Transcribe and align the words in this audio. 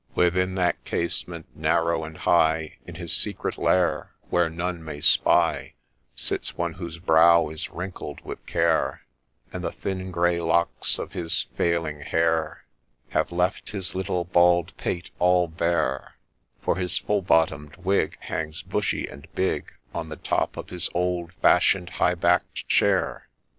Within 0.15 0.55
that 0.55 0.83
casement, 0.83 1.45
narrow 1.55 2.03
and 2.03 2.17
high, 2.17 2.77
In 2.87 2.95
his 2.95 3.15
secret 3.15 3.55
lair, 3.59 4.13
where 4.31 4.49
none 4.49 4.83
may 4.83 4.99
spy, 4.99 5.53
THE 5.53 5.59
HAND 5.59 5.65
OF 5.67 5.67
GLORY 5.67 6.33
27 6.39 6.39
Sits 6.39 6.57
one 6.57 6.73
whose 6.73 6.97
brow 6.97 7.49
is 7.49 7.69
wrinkled 7.69 8.19
with 8.25 8.43
care, 8.47 9.05
And 9.53 9.63
the 9.63 9.71
thin 9.71 10.09
grey 10.09 10.41
locks 10.41 10.97
of 10.97 11.11
his 11.11 11.43
failing 11.55 11.99
hair 12.01 12.65
Have 13.09 13.31
left 13.31 13.69
his 13.73 13.93
little 13.93 14.23
bald 14.23 14.75
pate 14.75 15.11
all 15.19 15.47
bare; 15.47 16.15
For 16.63 16.77
his 16.77 16.97
full 16.97 17.21
bottom'd 17.21 17.75
wig 17.77 18.17
Hangs, 18.21 18.63
bushy 18.63 19.05
and 19.05 19.27
big, 19.35 19.71
On 19.93 20.09
the 20.09 20.15
top 20.15 20.57
of 20.57 20.69
his 20.69 20.89
old 20.95 21.31
fashion'd, 21.33 21.91
high 21.91 22.15
back'd 22.15 22.67
chair. 22.67 23.27